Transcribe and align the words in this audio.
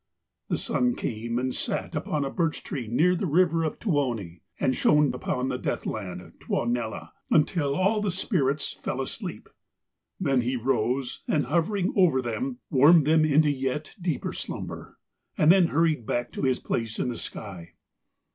The 0.47 0.57
Sun 0.57 0.95
came 0.95 1.37
and 1.37 1.53
sat 1.53 1.93
upon 1.93 2.25
a 2.25 2.31
birch 2.31 2.63
tree 2.63 2.87
near 2.87 3.15
the 3.15 3.27
river 3.27 3.63
of 3.63 3.77
Tuoni, 3.77 4.41
and 4.59 4.75
shone 4.75 5.13
upon 5.13 5.49
the 5.49 5.59
Deathland, 5.59 6.39
Tuonela, 6.39 7.11
until 7.29 7.75
all 7.75 8.01
the 8.01 8.09
spirits 8.09 8.73
fell 8.73 8.99
asleep. 8.99 9.47
Then 10.19 10.41
he 10.41 10.55
rose, 10.55 11.21
and 11.27 11.45
hovering 11.45 11.93
over 11.95 12.19
them, 12.19 12.57
warmed 12.71 13.05
them 13.05 13.23
into 13.25 13.49
a 13.49 13.51
yet 13.51 13.95
deeper 14.01 14.33
slumber, 14.33 14.97
and 15.37 15.51
then 15.51 15.67
hurried 15.67 16.07
back 16.07 16.31
to 16.31 16.41
his 16.41 16.57
place 16.57 16.97
in 16.97 17.09
the 17.09 17.19
sky. 17.19 17.73